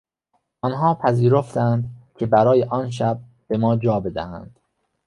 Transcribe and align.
آنها 0.61 0.93
پذیرفتند 0.93 1.89
که 2.17 2.25
برای 2.25 2.63
آنشب 2.63 3.19
به 3.47 3.57
ما 3.57 3.75
جا 3.77 3.99
بدهند. 3.99 4.59